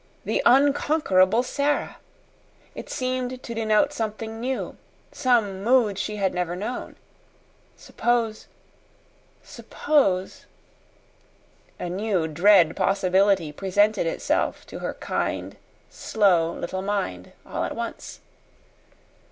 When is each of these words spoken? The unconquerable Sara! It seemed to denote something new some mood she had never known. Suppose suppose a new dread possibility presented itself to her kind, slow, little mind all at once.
The 0.25 0.41
unconquerable 0.47 1.43
Sara! 1.43 1.97
It 2.73 2.89
seemed 2.89 3.43
to 3.43 3.53
denote 3.53 3.93
something 3.93 4.39
new 4.39 4.75
some 5.11 5.63
mood 5.63 5.99
she 5.99 6.15
had 6.15 6.33
never 6.33 6.55
known. 6.55 6.95
Suppose 7.77 8.47
suppose 9.43 10.47
a 11.79 11.87
new 11.87 12.27
dread 12.27 12.75
possibility 12.75 13.51
presented 13.51 14.07
itself 14.07 14.65
to 14.65 14.79
her 14.79 14.95
kind, 14.95 15.55
slow, 15.91 16.51
little 16.51 16.81
mind 16.81 17.33
all 17.45 17.63
at 17.63 17.75
once. 17.75 18.21